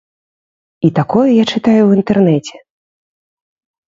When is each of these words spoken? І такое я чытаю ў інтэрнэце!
І 0.87 0.89
такое 0.99 1.25
я 1.25 1.43
чытаю 1.51 1.81
ў 1.85 1.91
інтэрнэце! 2.03 2.55